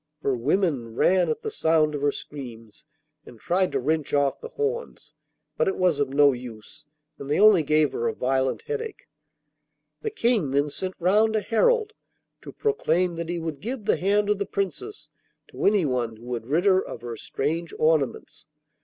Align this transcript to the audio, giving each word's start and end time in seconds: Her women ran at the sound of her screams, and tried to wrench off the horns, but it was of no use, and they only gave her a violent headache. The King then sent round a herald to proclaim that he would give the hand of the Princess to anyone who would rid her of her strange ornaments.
Her 0.23 0.35
women 0.35 0.95
ran 0.95 1.29
at 1.29 1.41
the 1.41 1.51
sound 1.51 1.93
of 1.93 2.01
her 2.01 2.11
screams, 2.11 2.85
and 3.23 3.39
tried 3.39 3.71
to 3.73 3.79
wrench 3.79 4.15
off 4.15 4.41
the 4.41 4.49
horns, 4.49 5.13
but 5.57 5.67
it 5.67 5.75
was 5.77 5.99
of 5.99 6.09
no 6.09 6.31
use, 6.31 6.85
and 7.19 7.29
they 7.29 7.39
only 7.39 7.61
gave 7.61 7.91
her 7.91 8.07
a 8.07 8.15
violent 8.15 8.63
headache. 8.63 9.07
The 10.01 10.09
King 10.09 10.49
then 10.49 10.71
sent 10.71 10.95
round 10.97 11.35
a 11.35 11.39
herald 11.41 11.93
to 12.41 12.51
proclaim 12.51 13.15
that 13.17 13.29
he 13.29 13.37
would 13.37 13.59
give 13.59 13.85
the 13.85 13.97
hand 13.97 14.27
of 14.31 14.39
the 14.39 14.47
Princess 14.47 15.07
to 15.49 15.65
anyone 15.67 16.15
who 16.15 16.25
would 16.25 16.47
rid 16.47 16.65
her 16.65 16.83
of 16.83 17.01
her 17.01 17.15
strange 17.15 17.71
ornaments. 17.77 18.47